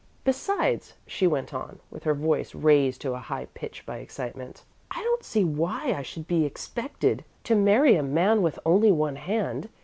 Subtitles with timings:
[0.23, 5.03] "Besides," she went on, with her voice raised to a high pitch by excitement, "I
[5.03, 9.69] don't see why I should be expected to marry a man with only one hand.